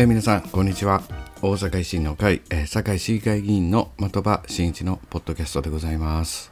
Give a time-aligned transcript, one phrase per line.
[0.00, 1.02] えー、皆さんこんにちは。
[1.42, 6.50] 大阪維新の会、えー、堺市議会議員の的場真一のポッドキャストでございます。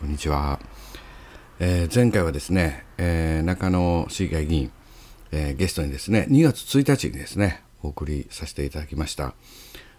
[0.00, 0.58] こんにちは、
[1.60, 4.72] えー、前回はですね、えー、中野市議会議員、
[5.30, 9.34] えー、ゲストにですね2月1日にですねお送りさせていただきました。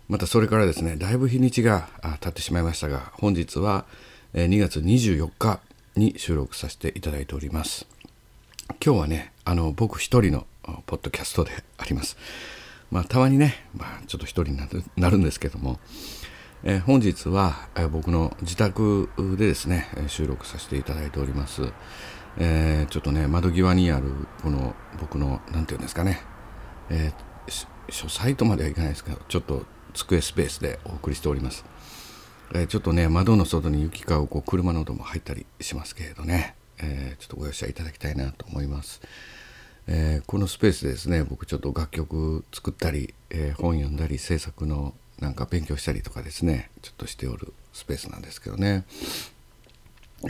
[0.10, 1.88] またそれからですねだいぶ日にちが
[2.20, 3.86] 経ってしまいましたが本日は
[4.34, 5.62] 2月24日
[5.96, 7.88] に収録させていただいております。
[8.86, 10.46] 今日はねあの僕一人の
[10.86, 12.18] ポッドキャストであります。
[12.92, 14.58] まあたまにね、まあ、ちょっと一人に
[14.98, 15.80] なるんですけども、
[16.64, 21.72] えー、本日は、えー、僕の自宅でですね収録させていただいております、
[22.38, 26.22] えー、ちょっとね窓際にあるこの僕の何て言うんですかね、
[26.90, 27.12] え
[27.90, 31.66] 書斎とまではいかないですけどちょっと机スペースでお送りしております、
[32.54, 39.02] えちょっとね窓の外に行き交うこう車の音も入ったりしますけれどねえ、ちょっとご容赦いただきたいなと思います。
[39.92, 48.86] えー、このスペースでですね僕ちょっと楽曲作ったり、えー、本読んだり制作のなんか勉強したりとかですねちょっとしておるスペースなんですけどね、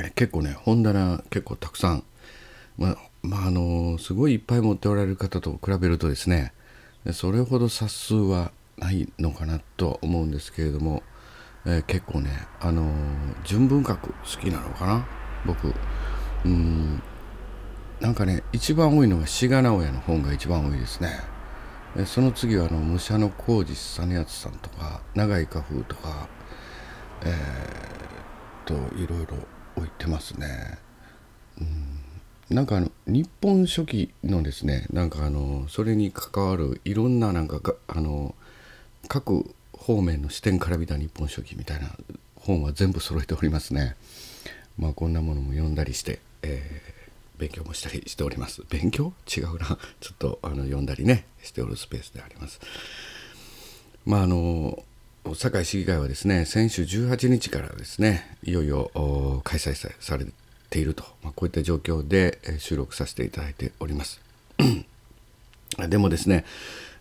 [0.02, 2.04] え結構ね本棚結構たくさん
[2.78, 6.54] ままああのすごいいっぱい持っておられる方と比べるとですね
[7.12, 11.04] それほど冊数はないのかなとは思うんですけれども、
[11.66, 12.30] え結構ね
[12.62, 12.90] あの
[13.44, 15.06] 純文学好きなのかな
[15.46, 15.74] 僕。
[16.46, 17.02] うん。
[18.02, 21.20] なんかね一番多いのが志賀直哉の本が一番多いですね。
[22.06, 26.30] その次はあの武者の浩二実実さんとか永井家風とか
[27.24, 29.36] えー、といろいろ
[29.76, 30.78] 置いてますね。
[31.60, 32.56] うん。
[32.56, 38.34] なんかあの日本書紀のですねなんかあのそれに関わるいろんななんかあの
[39.08, 41.90] 各方面の視点から見た日本書紀みたいな
[42.36, 43.96] 本は全部揃えておりますね。
[44.78, 46.99] まあこんなものも読んだりしてえー、
[47.40, 48.64] 勉強もしたりしております。
[48.70, 49.14] 勉強？
[49.26, 49.78] 違うな。
[50.02, 52.60] ちょっとあの読んだりねしておるスペースであります。
[54.06, 54.84] まああの
[55.34, 60.26] 堺市議会はですね先週18日からですねいよいよ開催され
[60.70, 64.20] ていると、まあ、こういった状況で収録させていただいております。
[65.88, 66.46] でもですね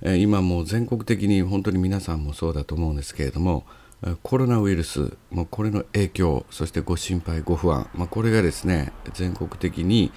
[0.03, 3.65] 今もう全国的に本当に皆さんもそうだと思うんですけれども
[4.23, 10.13] コロナウイルス、まあ、これの影響そしてご心配ご不安、まあ、これがですね全国的に、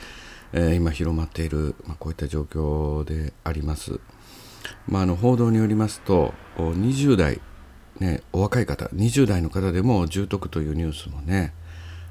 [0.53, 3.99] え、今広まっている、まあ、こういった状況であります、
[4.87, 7.41] まあ、あの報道によりますと20代、
[7.99, 11.53] ね、お若い方20代の方でも重篤というニュースもね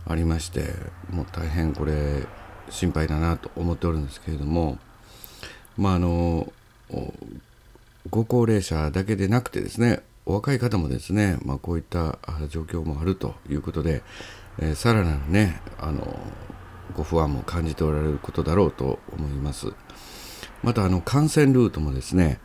[0.06, 0.74] ありまして
[1.10, 2.26] もう大変これ
[2.68, 4.78] 心配だなと思っておるんですけれども
[5.76, 6.52] まああの
[8.08, 14.02] ご高齢者だけでなくてですねお若い方もですね、まあ、こういった状況もあるということで、
[14.58, 16.18] えー、さらなるねあの
[16.94, 19.72] ご不安も感じておられることだろうと思います。
[20.62, 22.38] またあの感染ルートもですね、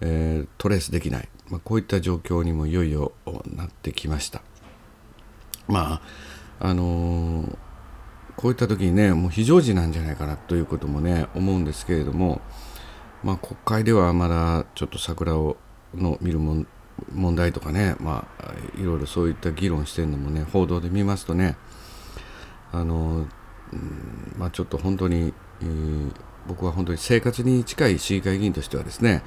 [0.00, 3.12] えー、トレースできない、まあ、こういった状況にもいよいよ
[3.46, 4.42] なってきました。
[5.66, 6.00] ま
[6.60, 7.56] ああのー、
[8.36, 12.40] こういった時にねもう非常時なんじゃないかなということもね思うんですけれども
[13.24, 15.56] まあ国会ではまだちょっと桜を
[15.94, 16.66] の見るもん
[17.12, 21.56] 問題とかね、まあ、いろいろそういった議論してるのもね報道で見ますとね
[22.72, 23.26] あの、
[24.36, 26.12] まあ、ちょっと本当に、えー、
[26.48, 29.22] 僕は本当に生活に近い市議会議員としてはですね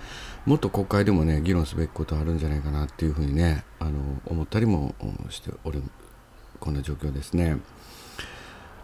[0.45, 4.95] もっと国会でもね議論すべきことあるんじゃないかなっていうふうにねあの思ったりも
[5.29, 5.83] しておる
[6.59, 7.57] こんな状況ですね。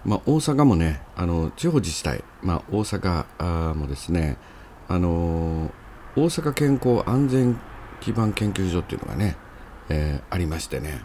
[0.06, 4.38] まあ、大阪もねあの地方自治体、まあ、大阪もですね
[4.88, 5.72] あの
[6.16, 7.60] 大阪健康安全
[8.06, 9.36] 基盤研究所っていうのがね、
[9.90, 11.02] えー、ありましてね、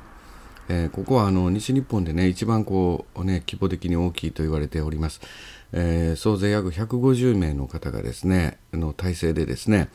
[0.69, 5.23] えー、ここはあの西日本でね一番こうね規模的に大きいと言われております、
[5.73, 9.89] えー、総勢約150名の方がですねの体制でですね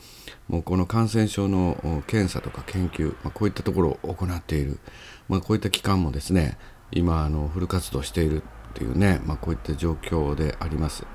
[0.48, 4.80] もうこの感染症の検査とか研究、まあ、こういったところを行っている、
[5.28, 6.58] まあ、こういった機関もですね
[6.90, 8.44] 今あのフル活動しているっ
[8.74, 11.06] ていうね、まあ、こういった状況であります。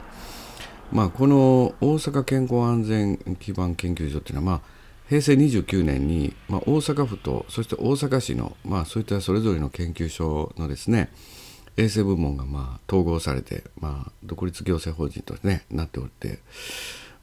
[0.94, 4.81] まあ、この大阪健康安全基盤研究所っていうのは、まあ
[5.12, 11.10] 平成29年に、まあ、大阪府とそして大阪市の、まあ、そういったそれぞれの研究所のですね
[11.75, 16.40] 衛生部門がまあ統合されて、まあ、独立行政法人と、ね、なっておって、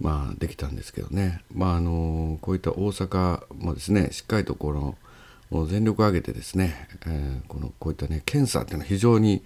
[0.01, 4.99] まあ、できたんですけどね、まあ、あのこういった大阪もですねしっかりとこの
[5.49, 9.43] もう全力を挙げてですね、えー、このこういったね検査っていうのは非常に、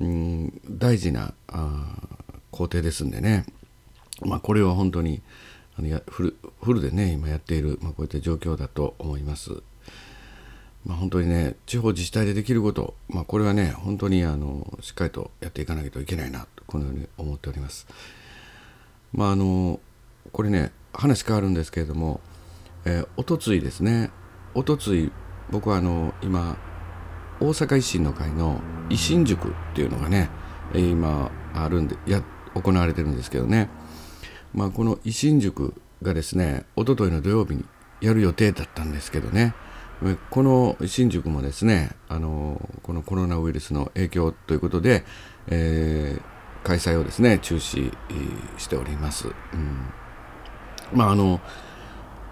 [0.00, 1.94] うん、大事なあ
[2.50, 3.46] 工程ですんでね、
[4.22, 5.22] まあ、これは本当に
[5.78, 9.62] あのやフルフルでね今やっている、まあ、こういった状況だと思います。
[10.84, 17.86] まあ、本当にね地方自治体でできること、まあ、これはね本当にあのしっかりとやっていかなきゃいけないなとこのように思っております。
[19.12, 19.80] まああの
[20.32, 22.20] これね話変わるんですけれども、
[22.84, 24.10] えー、おとついですね
[24.54, 25.12] おとつい
[25.50, 26.56] 僕はあの今
[27.40, 30.28] 大阪維新の会の維新塾っていうのがね
[30.74, 32.22] 今あるんでや
[32.54, 33.68] 行われてるんですけどね、
[34.54, 37.64] まあ、この維新塾がですねおとといの土曜日に
[38.00, 39.54] やる予定だったんですけどね。
[40.30, 45.04] この維新宿もですねあのこのコロナウイルスの影響ということで、
[45.48, 47.92] えー、開催をですね中止
[48.58, 49.26] しております。
[49.26, 49.90] うん、
[50.92, 51.40] まああの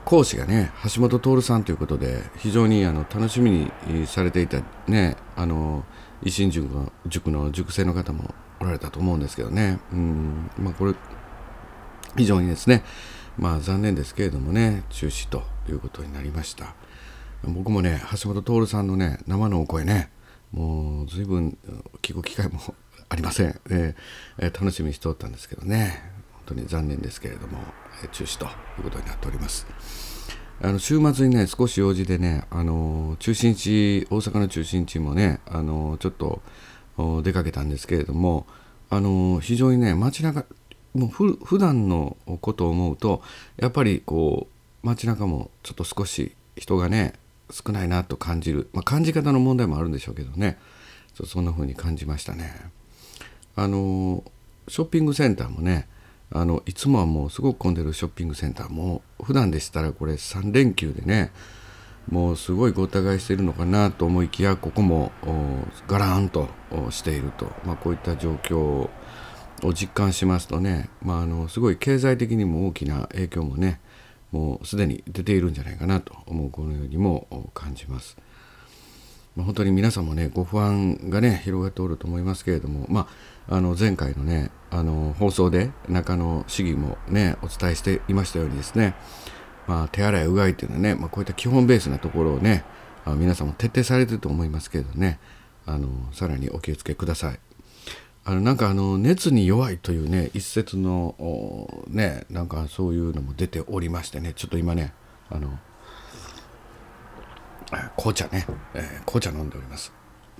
[0.05, 5.85] 講師がね橋本徹さんということで非常にあの楽しみにされていたねあの
[6.23, 10.51] 維新塾の塾の塾生の方もおられたと思うんですけどね、うん。
[10.59, 10.95] まあ、これ
[12.17, 12.83] 非常にですね
[13.39, 16.75] まあ残念ですけれどもね中止ということになりました。
[17.45, 20.11] 僕もね橋本徹さんのね生のお声ね
[20.53, 21.57] もう随分
[22.03, 22.61] 聞く機会も
[23.09, 26.03] ありません、えー、楽しみにしておったんですけどね
[26.33, 27.59] 本当に残念ですけれども
[28.05, 28.49] え中止とい
[28.81, 29.67] うことになっております。
[30.63, 36.41] あの週末にね少し用事でねあの中心地大阪の中心地もねあのちょっと
[37.23, 38.47] 出かけたんですけれども
[38.89, 40.47] あの非常にね街中
[40.97, 43.23] もうふ普段のことを思うと
[43.57, 44.49] やっぱりこ
[44.83, 47.15] う街中もちょっと少し人がね
[47.51, 50.59] 少ないなと感じる、まあ、感じ方の問題もあるんでしょうけどね。
[51.25, 52.53] そんな風に感じましたね。
[53.55, 54.23] あの
[54.69, 55.89] ショッピングセンターもね
[56.31, 61.31] あのいつもはもうすごく混んでるショッピングセンターも普段でしたらこれ3連休でね
[62.11, 65.11] もうすごいごった返しているのかなと思いきやここも
[65.89, 66.49] ガラーンと
[66.91, 68.91] していると、まあ、こういった状況
[69.63, 73.81] を実感しますとね、まあ、あのすごい経済的にも大きな影響もね
[74.33, 78.17] もうすでに出ているんじゃないかなと思うこのようにも感じます。
[79.37, 83.07] まあ、本当に皆さんもねご不安がね広がっておると思いますけれども、ま
[83.49, 88.95] あ、あの前回のねあの放送で中野市議もねお伝えしていましたようにですね、
[89.67, 92.65] まあ、手洗いうがいっていうのはね、まあ、こういった基本ベースなところをね
[93.05, 95.21] あ皆さんも徹底されてると思いますけれどね
[95.67, 97.46] あのさらにお気をつけください。
[98.29, 101.15] あのなんかあの熱に弱いというね一説の
[101.87, 104.93] ねなんかそういうのも出ておりましてねちょっと今ね
[105.31, 105.57] あの
[107.97, 108.45] 紅茶ね、
[108.75, 109.93] えー、紅茶飲んでおります、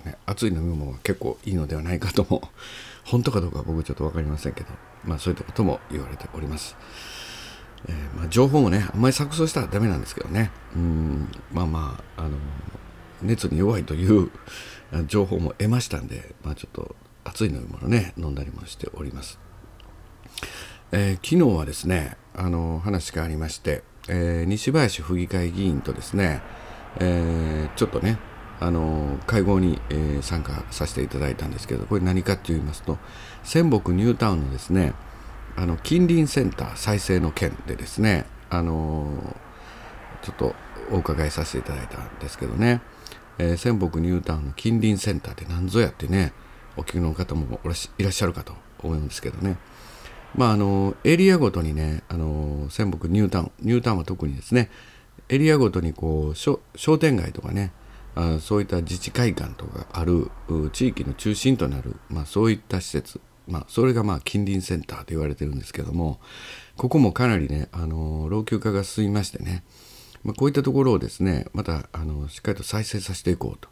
[0.03, 2.41] ね、熱い飲み物は結構いいのではないかとも
[3.05, 4.67] 本当かどうか僕ちょっと分かりませんけど
[5.05, 6.75] まあそういったことも言われております、
[7.87, 10.51] えー、まあ、情報もねあんまり錯綜したらダメなんですけどね。
[10.75, 12.31] うんまあまああの
[13.21, 14.29] 熱に弱いという
[15.07, 16.95] 情報も得ましたんでまあちょっと
[17.27, 19.39] 熱い飲み物ね飲んだりもしております、
[20.91, 26.41] えー、昨日はですねあの話がありまして、えー、西林府議会議員とですね
[26.99, 28.17] えー、ちょっとね
[28.59, 32.97] あの会合に、えー、参加させていただいたんですけどこれ何かって言いますと
[33.43, 34.93] 仙北ニュータウンのですね
[35.55, 39.35] あの近隣センター再生の件でですねあの
[40.21, 40.55] ちょっと
[40.91, 42.81] お伺いさせていただいたんですけどね、
[43.37, 46.33] えー、仙北ニュータウンの近隣センターって何ぞやってね
[46.77, 47.59] お聞きの方も
[47.97, 49.57] いらっしゃるかと思うんですけどね。
[50.35, 54.69] まああのエリアごとにねあの仙北ニュータウンニュータウンは特にですね
[55.29, 56.59] エリアごとにこう商
[56.97, 57.71] 店街とかね
[58.13, 60.29] あそういった自治会館とかある
[60.73, 66.19] 地域の中心となる、まあ、そういった施設、まあ、それがまあ近隣センターと言われてるんですけども
[66.75, 69.63] ここもかなりねあの老朽化が進みましてね、
[70.23, 73.69] まあ、こういったところをですねまたあのしっかりと再生させていこうと。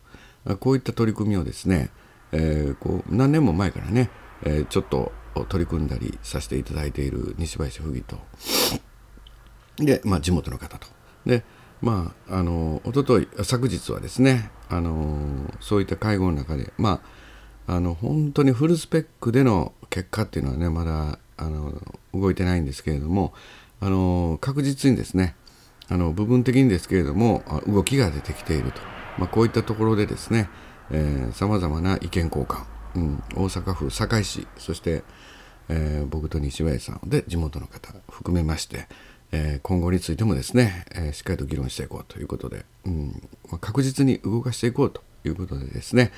[0.60, 1.90] こういった取り組みをですね、
[2.36, 4.10] えー、こう何年も前からね、
[4.44, 5.12] えー、ちょっと
[5.50, 8.18] 取り組んだりさせていただいている西林府議と。
[9.78, 10.88] で、まあ、地元の方と。
[11.26, 11.44] で
[11.82, 17.02] まああの一昨日昨日はですねあのそういった会合の中でま
[17.68, 21.74] ああの本当にフルスペックでの結果っていうのはねまだあの
[22.14, 23.34] 動いてないんですけれども
[23.82, 25.36] あの確実にですね
[25.90, 28.82] あの部分的にですけれども動きが出てきていると、
[29.18, 30.50] まあ、こういったところでですね
[31.34, 32.64] さまざまな意見交換、
[32.96, 34.48] うん、大阪府堺市。
[34.58, 35.04] そして、
[35.70, 37.10] えー、僕と西林さん。
[37.10, 37.94] で地元の方。
[38.10, 38.88] 含めまして
[39.32, 43.30] え今後についてもですね、えしっかりと議論していこうということで、うん。
[43.50, 46.12] まあ確実に動かしていこうということでですね、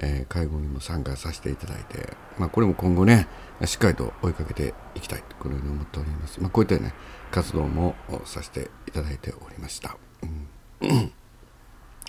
[0.00, 3.26] え会合にも参加させていただいて、まあ、これも今後ね
[3.64, 6.94] しっかりと追いかけていきたいとこのように思っております、まあ、こういったね
[7.30, 9.96] 活動もさせていただいておりました、
[10.80, 11.12] うん。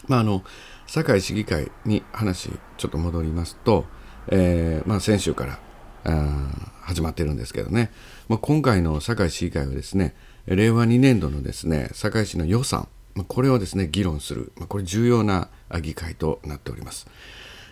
[0.07, 0.43] まああの
[0.87, 3.85] 堺市議会に話ちょっと戻りますと、
[4.29, 5.59] えー、まあ、先週から
[6.05, 7.91] あ始まってるんですけどね、
[8.27, 10.15] まあ、今回の堺市議会はですね
[10.45, 12.87] 令和2年度のですね堺市の予算
[13.27, 15.49] これをですね議論するこれ重要な
[15.81, 17.07] 議会となっております、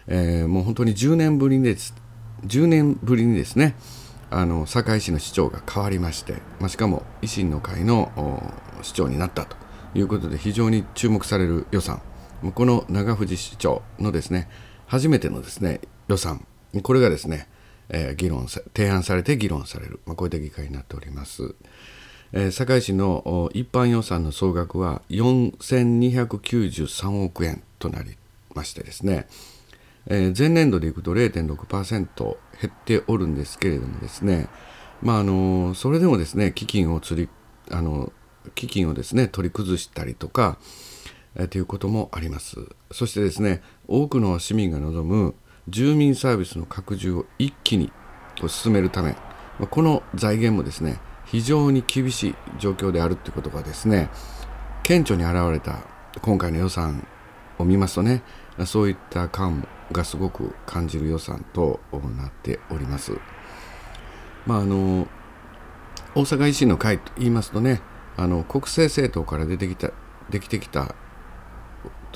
[0.08, 1.96] えー、もう本当に10年ぶりにです
[2.46, 3.76] 10年ぶりにですね
[4.30, 8.12] あの堺市の市長が変わりまして、まあ、しかも維新の会の
[8.82, 9.56] 市長になったと
[9.96, 12.02] いうことで非常に注目される予算
[12.54, 14.48] この長藤市長のですね
[14.86, 16.46] 初めてのですね予算
[16.84, 17.48] これがですね、
[17.90, 21.56] えー、議論提案されて議論される、まあ、こういった議会になっております。
[22.34, 28.18] えー、堺市の一般予算の総額は4293億円となり
[28.54, 29.28] ましてですね、
[30.08, 34.50] えー、前年度でいくと0.6%減っておるんですけれどもですね、
[35.02, 37.30] まああのそれでもですね基金を釣り
[37.72, 38.12] あの
[38.56, 40.58] 基金をですね取り崩したりとか、
[41.38, 42.58] え、ということもあります
[42.92, 45.36] そしてですね多くの市民が望む
[45.70, 47.92] 住民サービスの拡充を一気に
[48.48, 49.16] 進めるため
[49.70, 54.10] この財源もですね非常に厳しい状況であるということがですね
[54.84, 55.84] 顕著に現れた
[56.22, 57.06] 今回の予算
[57.60, 58.24] を見ますとね
[58.66, 61.80] そういった感がすごく感じる予算と
[62.18, 63.14] なっております。
[64.46, 65.08] まああの
[66.16, 67.82] 大阪維新の会と言いますとね
[68.16, 69.92] あの国政政党から出てきた
[70.30, 70.96] できてきた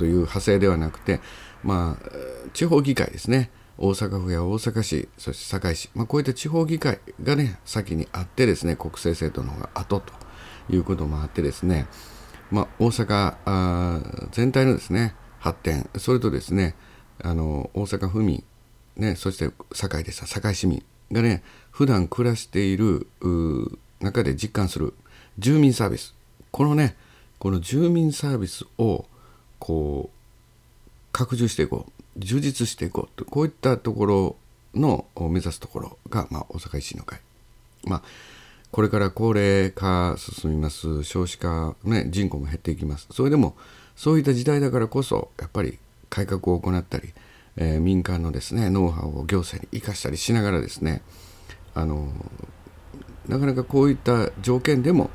[0.02, 1.20] という派生ではなくて、
[1.64, 2.10] まあ、
[2.54, 3.52] 地方議会ですね。
[3.78, 10.14] 大阪府や大阪市そして堺市、まあ、こういった地方議会がね先にあってですね国政政党の方が後と
[10.72, 11.88] いうこともあってですね、
[12.52, 16.76] まあ、大阪あ全体のですね発展それとですね
[17.24, 18.44] あの大阪府民、
[18.98, 23.08] ね、そして堺でさ堺市民がね普段暮らしている
[24.00, 24.96] 中で実感する
[25.38, 26.16] 住民サービス。
[26.52, 26.96] このね
[27.40, 29.06] この住民サービスを
[29.62, 30.18] こう
[31.12, 34.36] 拡充していこう充実していこうとこういったところ
[34.74, 37.20] の目指すところが、まあ、大阪維新の会。
[37.86, 38.02] まあ
[38.72, 43.58] これから高齢化進みます少子化、ね、人口も減っていきますそれでも
[43.98, 45.78] そういった時代だからこそやっぱり
[46.10, 47.14] 改革を行ったり、
[47.58, 51.02] えー、民間のですねノウハウを行政に生かしたりしながらですね
[51.74, 52.14] あの
[53.28, 55.10] なかなかこういった条件でも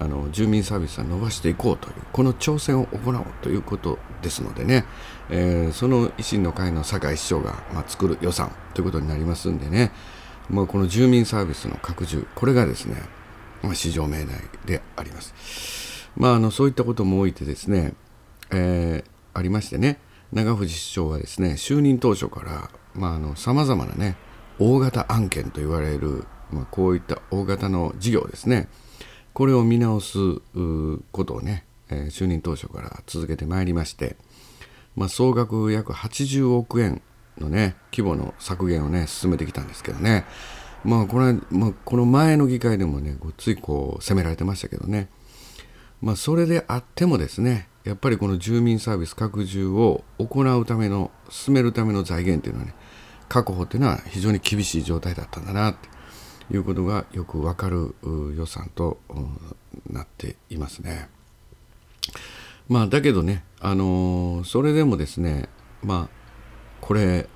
[0.00, 4.84] あの住民サービスは伸ばしていこうというこの挑戦を行おうということですのでね、
[5.28, 9.90] えー、その維新の会の堺市長が、まあ、作る予算ということになりますんでね、
[10.48, 13.02] まあ、この住民サービスの拡充これがですね、
[13.62, 14.36] まあ、市場命題
[14.66, 16.08] であります。
[16.16, 17.94] まあ、あのそういったことも置いてですね、
[18.50, 20.00] えー、ありましてね。
[20.32, 22.70] 長藤市長はですね就任当初から
[23.36, 24.16] さまざ、まなね
[24.58, 28.68] 大型案件と言われる、まあ、こういった大型の事業ですね。
[29.38, 30.18] これを見直す
[31.12, 34.16] ことをね、えー、就任当初から続けてまいりまして、
[34.96, 37.00] まあ、総額約80億円
[37.38, 40.24] のね規模の削減をね進めてきたんですけどね。
[40.82, 45.08] まあこれ、まあ、この前の議会でもねごっついこう責められてましたけどね。
[46.02, 52.74] まあそれであってもですねやっぱりこの住民サービス拡充を行うための進めるための財源っていうのはね
[53.28, 55.88] 確保っていうのは非常に厳しい状態だったんだなって
[56.50, 57.94] いうことがよくわかる
[58.36, 58.98] 予算と
[59.90, 61.08] なっていますね。
[62.68, 65.48] まあだけどね、あのー、それでもですね
[65.82, 66.18] まあ
[66.80, 67.28] これ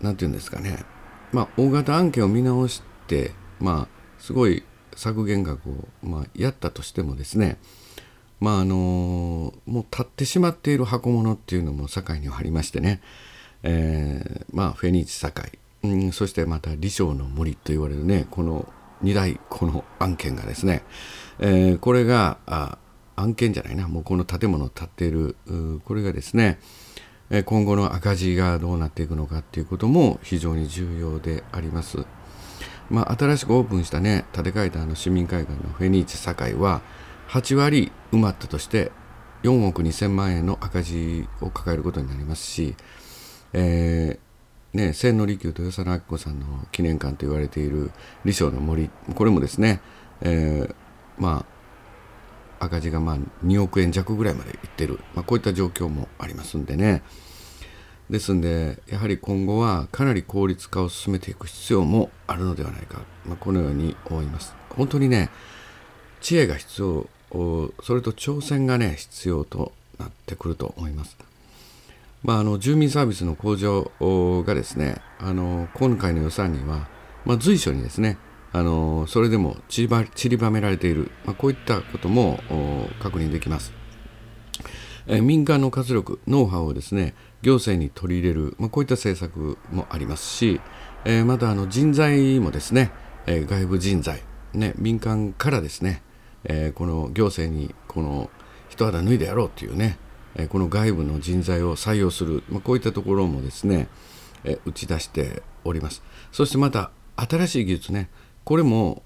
[0.00, 0.84] 何て言うんですかね。
[1.32, 3.88] まあ大型案件を見直してまあ
[4.18, 7.58] すごい削減額を、まあ、やったとしてもですね
[8.40, 13.00] まああのー、もう立ってしまっている箱物っていうのも堺にはありましてね、
[13.62, 15.57] えー、まあフェニーチ堺。
[15.82, 20.82] うん、そしてまた李昌の森と言われるねこの2大この案件がですね、
[21.38, 22.78] えー、これがあ
[23.16, 25.36] 案件じゃないなもうこの建物を建っている
[25.84, 26.60] これがですね
[27.44, 32.06] 今後の赤字がどうなっていくのかっていうことも非常に重要であります。
[32.90, 36.80] まあ、新しくオープンしたね建て替えたあの市民会館のフェニーチ堺は
[37.28, 38.92] 8割埋まったとして
[39.42, 42.74] 4億2000万円の赤字を抱えることになりますし、
[43.52, 44.27] えー、
[44.74, 47.90] ね、千利休と与謝野明子さんの記念館と言われている
[48.24, 49.80] 李昌の森これもですね、
[50.20, 50.74] えー、
[51.18, 51.46] ま
[52.60, 57.02] あ赤字がまあ2億円弱ぐらいまでいってる、まあ、こういった状況もありますんでね。
[58.10, 64.54] ですんでやはり今後はかなり効率化を進めていく必要もあるのではないか、まあ、このように思います。
[64.70, 65.30] 本当にね
[66.20, 71.16] 知恵が必要それと挑戦がね必要となってくると思います。
[72.22, 73.90] まあ、あの住民サービスの向上
[74.44, 76.88] がですねあの今回の予算には、
[77.24, 78.18] まあ、随所にですね
[78.52, 82.40] あのそれでも散りば散りばめられている、まあ、こういったことも
[83.00, 83.72] 確認できます。
[85.06, 90.60] え民間の活力、ノウハウをですね行政に取り入れる、まあ、こういった政策もありますし、
[91.06, 92.90] えー、またあの人材もですね、
[93.26, 94.22] えー、外部人材、
[94.52, 96.02] ね、民間からですね、
[96.44, 98.30] えー、この行政にこの
[98.68, 99.98] 一肌脱いでやろうというね
[100.48, 103.88] この外部の人材を採用する、まあ、こういったところもですね
[104.64, 108.08] 打ち出しておりますそしてまた新しい技術ね
[108.48, 109.02] これも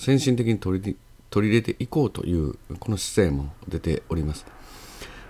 [0.00, 0.96] 先進的に取り
[1.32, 4.44] 入れていこうというこの姿勢も出ております。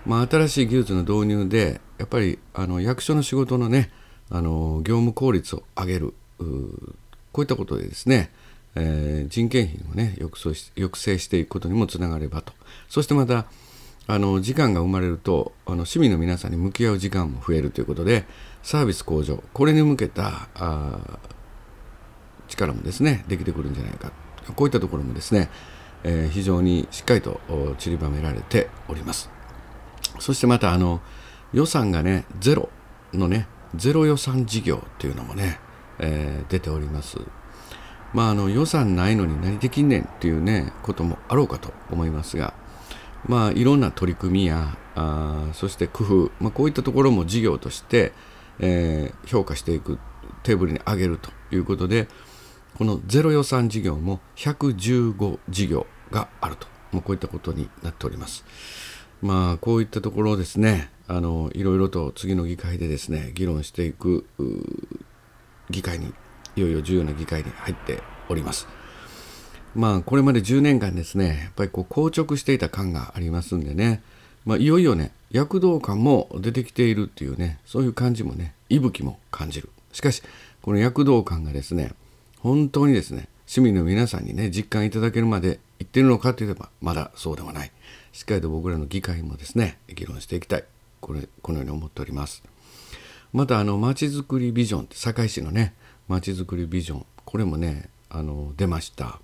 [0.03, 3.91] まあ、新しい技術の導入でやっぱりあの役所の仕事のね
[4.31, 8.31] あの業務効率を上げるこういったことでですね、
[8.73, 12.53] えー、人件費をね抑抑制していくことにもつながればと
[12.89, 13.45] そしてまた
[14.13, 18.25] あの時間が生まれるとあの市民の皆さんに向き合う時間も増えるということで
[18.61, 20.99] サービス向上これに向けたあ
[22.49, 24.11] 力もですねできてくるんじゃないか。
[24.53, 25.49] こういったところもですね、
[26.03, 27.39] えー、非常にしっかりと
[27.77, 29.29] 散りばめられております。
[30.19, 30.99] そしてまたあの
[31.53, 32.67] 予算がねゼロ
[33.13, 35.57] のねゼロ予算事業っていうのもね、
[35.99, 37.17] えー、出ております。
[38.13, 42.53] まああの予算ないのに何できんねんっていうねこともあろうかと思いますが
[43.27, 48.11] まあいろんな取り組みやあそして工夫、まあ、こういったところも事業として、
[48.59, 49.99] えー、評価していく
[50.43, 52.07] テーブルに上げるということで
[52.77, 58.43] このゼロ予算事業も115事業があると、まあ、こういったことになっております。
[59.21, 64.25] まあこういったところをですねあのいろいろと次の議会でですね議論していく
[65.69, 66.13] 議会に
[66.55, 68.67] いよいよ重要な議会に入っております。
[69.75, 74.01] まあこれまで10年間ですねやっぱりこう硬直していた感がありますんでね、
[74.45, 79.69] まあ、いよいよね躍動感も出てきているっていうねそういう感じもね息吹も感じる。
[79.93, 80.21] しかし
[80.61, 81.91] この躍動感がですね
[82.39, 87.71] 本当にですね市民の皆さんにね実感いただけるまでいってるのかといえばまだそうではない。
[88.13, 90.63] しっかりと僕らの議会もですね議論していきたい。
[90.99, 92.43] これこのように思っております。
[93.33, 95.73] またあのまちづくりビジョン堺市のね
[96.07, 99.19] まちづくりビジョンこれもねあの出ました。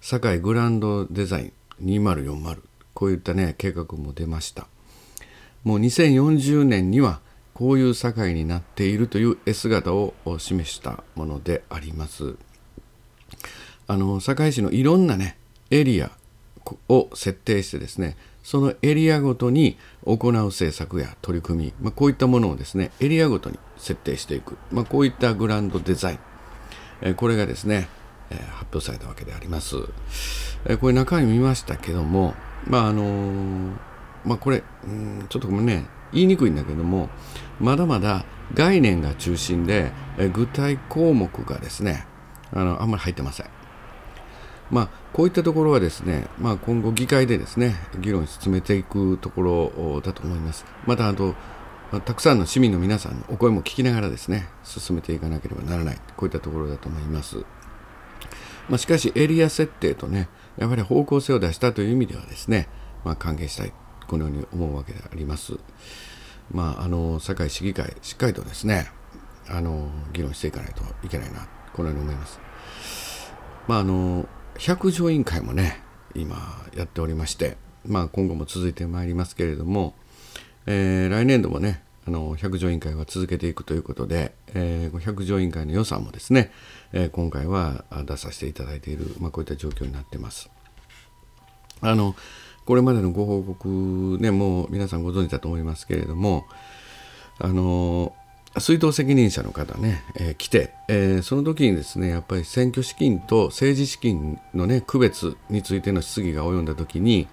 [0.00, 1.52] 堺グランドデザイン
[1.84, 2.60] 2040
[2.94, 4.66] こういったね計画も出ました。
[5.64, 7.20] もう2040年には
[7.52, 12.36] こういう堺になっているという絵姿を示したものであります。
[13.86, 15.36] あの堺市のいろんなね
[15.70, 16.10] エリア
[16.88, 26.18] を設定してですねそのエリアごとに行う政策や取り組み、まあ、こういったものをですねエリアごとに設定していく、まあ、こういったグランドデザイン、
[27.02, 27.88] えこれがですね、
[28.30, 29.76] え発表されたわけであります、
[30.66, 32.34] えこれ中身見ましたけども
[32.66, 33.72] まああのー、
[34.24, 37.08] まあこれうんちょっとごめんね言いにくいんだけども
[37.60, 42.06] まだまだ概念が中心で、え具体項目がですね
[42.52, 43.60] あのあんまり入ってません
[44.70, 50.64] まあ、こういったところはですね、まあ、今後議会でですね議論進めていくところだと思います。
[50.86, 51.34] またあと
[52.04, 57.44] たくさんの市民の皆さんのお声も聞きながらですね進めていかなければならないこういったところだと思います。
[58.68, 62.68] まあ、しかしエリア設定とねやはり方向性を出したという意味ではですね、
[63.04, 63.72] まあ、歓迎したい
[64.06, 65.54] このように思うわけであります。
[66.52, 68.90] まあ、あの堺市議会しっかりとですね
[69.48, 72.40] あの議論していかないといけないなこのように思います。
[73.68, 75.80] まああの百条委員会もね
[76.14, 76.36] 今
[76.76, 79.94] やっておりまして、まあ、今後も続いてまいりますけれども、
[80.66, 86.50] えー、来年度もねあの百条委員会は続けていくということで、えー、百条委員会の予算もですね、
[86.92, 90.50] えー、今回は出させていただいている、まあ、こういった状況になっています。
[91.82, 92.14] あの
[92.64, 96.46] これまでのご報告ねもう皆さんご存知だと思いますけれども
[97.38, 98.14] あの
[98.58, 107.28] 水道責任者の方ね、えー、来て、えー、その時にですねやっぱり選挙資金と政治資金のね区別についての質疑が及んだ時に、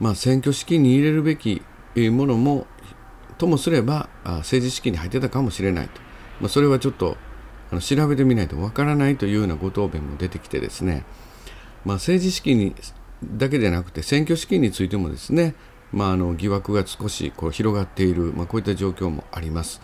[0.00, 1.62] まあ、選挙資金に入れるべき
[1.96, 2.66] ものも
[3.38, 6.00] ともすれば政治資金に入ってたかもしれないと、
[6.40, 7.16] まあ、それはちょっと
[7.70, 11.04] あの調べてみないとわからないというようなご答弁も出てきてですね、
[11.84, 12.74] まあ、政治資金に
[13.24, 15.54] だけでなくて選挙資金についてもですね、
[15.92, 19.80] まあ、あの疑惑が少しこう広がっている、まあ、こういった状況もあります。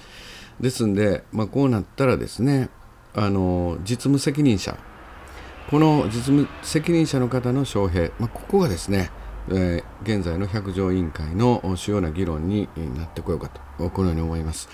[0.61, 2.69] ですんで、まあ、こうなったらですね
[3.15, 4.77] あの実務責任者。
[5.71, 9.11] この実務責任者の方の招聘、まあ、ここがですね、
[9.51, 14.69] えー、現在の百条委員会の主要な議論になってこようかとこのように思います。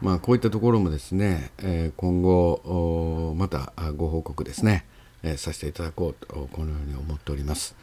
[0.00, 4.86] まあ、こういったところもですね、えー、今後またご報告ですね、
[5.22, 7.76] えー、させていただこうとこのように思っております。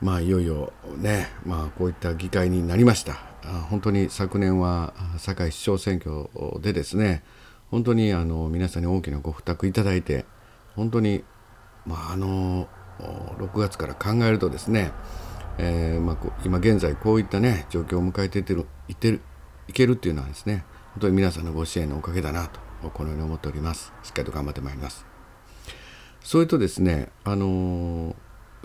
[0.00, 3.14] まあいよいよね、まあこういった議会になりました。
[3.70, 6.28] 本当に昨年は堺市長選挙
[6.60, 7.22] でですね
[7.70, 10.24] 本当にあの皆さんに大きなご負託いただいて
[10.76, 11.24] 本当に、
[11.86, 14.92] まあ、あの6月から考えるとですね、
[15.58, 19.20] えー、まあ、今現在こういったね状況を迎えていてるいてる
[19.68, 22.48] いけるっていうのはですね本当に皆さんのご支援のおかげだな
[22.82, 23.92] とこのように思っております。
[24.02, 25.06] しっかりと頑張ってまいります。
[26.20, 28.14] それとですねあの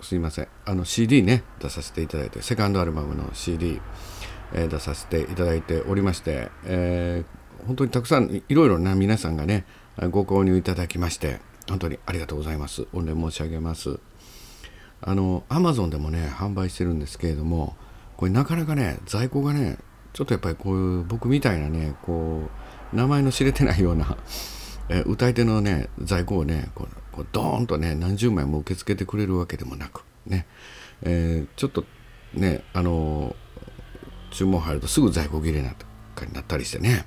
[0.00, 0.48] すいません。
[0.64, 3.80] あの CD ね出させていただいてセカンドアルバムの CD
[4.54, 9.64] え出させていただいておりまして、えー、本当にたくさんいろいろな皆さんがね
[10.10, 12.86] ご購入いただきまして本当にありがとうございます。
[12.92, 13.98] 御礼申し上げます。
[15.06, 17.76] あのアマゾンでもね販売してるんですけれども
[18.16, 19.76] これなかなかね在庫がね
[20.14, 22.48] ちょっとやっぱりこういう僕みたいなねこ
[22.92, 24.16] う名前の知れてないような
[24.88, 30.46] え歌い手のね在庫をねこうこうドーンとね何十枚も受け付けてくれるわけでもなくね、
[31.02, 31.84] えー、ちょっと
[32.32, 33.36] ねあの
[34.30, 37.06] 注文入るとすぐ在庫切れなとかになったりしてね。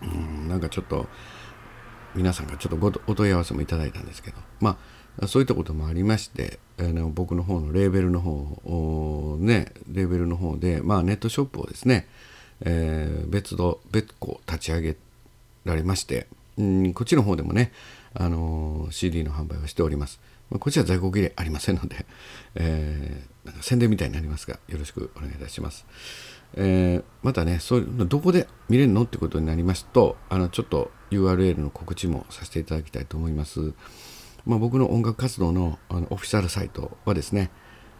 [0.00, 1.08] うんなんかちょっと
[2.14, 4.36] 皆さんがちょっとお問い合わせもいただいたんですけど。
[4.60, 12.06] まあそういったこともありまして、あの僕の方のレーベルの方ねレーベルの方で、まあ、ネットショップをですね、
[12.60, 14.96] えー、別途別個立ち上げ
[15.64, 17.72] られましてうんこっちの方でもね、
[18.14, 20.20] あのー、CD の販売をしております。
[20.50, 22.06] まあ、こっちは在庫切れありませんので、
[22.54, 25.86] えー、なんか宣伝みたいになりますが、よろしくお願いいたします。
[26.54, 33.72] えー、またね、そういうどこで見れるのってことになりますと、あのちょっと URL の告知もさせていただきたいと思います。
[34.46, 37.50] まあ、僕の音楽活動のあのオフィシャルサイトはですね、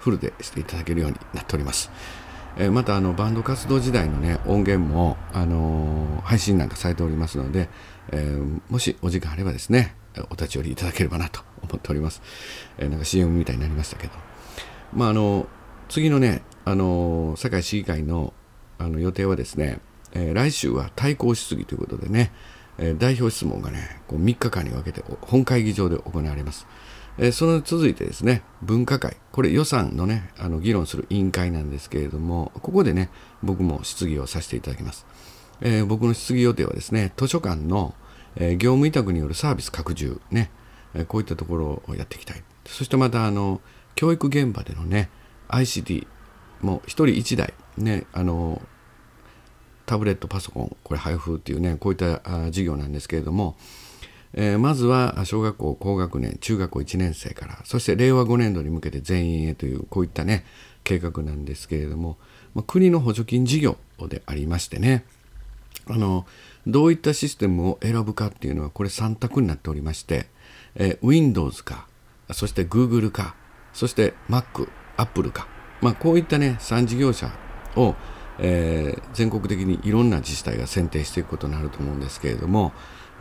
[0.00, 1.90] フルでしていただけるようになっております。
[2.56, 7.68] えー、またあのバンド活動時代のね音源も、あのー、配信なんかされておりますので、
[8.10, 9.94] えー、もしお時間あればですね
[10.30, 12.20] お立ち寄りいただければなと思っております。
[12.78, 14.12] えなんか CM みたいになりましたけど。
[14.92, 15.46] まああの
[15.88, 18.32] 次のね、あの堺市議会の
[18.78, 19.80] あの予定はですね、
[20.12, 22.32] え、来週は対抗質疑ということでね、
[22.78, 26.66] え、代表質問がね、こう3日間に分けて本会議場で行われます。
[27.22, 33.10] え、その続いてですね、分科会、これ予算のね、あの議論する委員会なんですけれども、ここでね、
[33.42, 35.06] 僕も質疑をさせていただきます。
[35.60, 37.94] えー、僕の質疑予定はですね、図書館の、
[38.36, 40.50] え、業務委託によるサービス拡充、ね、
[40.94, 42.42] え、こういったところをやっていきたい。
[42.66, 43.60] そしてまた、あの、
[43.94, 45.10] 教育現場でのね、
[45.50, 46.06] ICT
[46.62, 48.60] もう1人1台ねあの
[49.86, 53.56] タブレットパソコンこれ配布っていうねこういった事業なんですけれども、
[54.34, 60.44] えー、まずは小学校高学年中学校1年生からそして令和5年度に向けて全員へというこういったね
[60.84, 62.16] 計画なんですけれども、
[62.54, 63.76] まあ、国の補助金事業
[64.08, 65.04] でありましてね
[65.86, 66.26] あの
[66.66, 70.26] どういったシステムを選ぶかっていうのはこれ3択になっておりまして、
[70.76, 71.88] えー、Windows か
[72.32, 73.34] そして Google か
[73.72, 75.48] そして Mac、Apple か、
[75.80, 77.30] まあ、こういったね、3事業者
[77.76, 77.94] を、
[78.38, 82.72] えー、全国的にいろんな自治体が選定していくことになると思うんですけれども、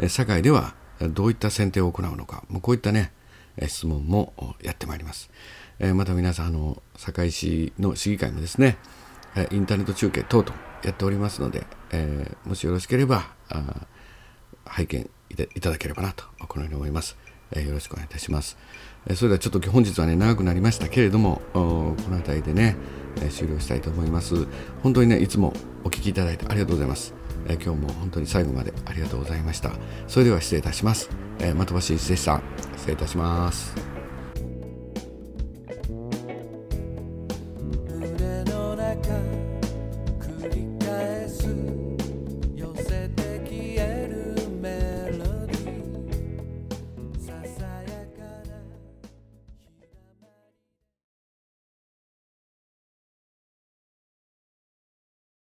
[0.07, 3.11] 社会ではどういった選定を行うのか、もうこういったね、
[3.67, 5.29] 質問もやってまいります。
[5.79, 8.77] え、また皆さん、あの、堺市の市議会もですね、
[9.51, 13.27] インターネット中継等々やっておりますので、えー、もしよろしければ、
[14.65, 15.09] 拝見
[15.55, 17.17] いただければなと、このように思います。
[17.51, 18.57] えー、よろしくお願いいたします。
[19.07, 21.59] えー、それではちょっと本日はね、長くなりましたけれども、こ
[22.09, 22.75] の辺りでね、
[23.17, 24.47] えー、終了したいと思います。
[24.83, 27.18] 本当にね、いつもお聞きいただいてありがとうございます。
[27.47, 29.71] え今日も本当に最後までありがとうございました。
[30.07, 31.09] それでは失礼いたします。
[31.39, 32.41] え、的場真一でした。
[32.75, 33.98] 失礼いたします。